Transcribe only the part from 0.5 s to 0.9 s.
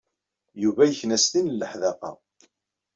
Yuba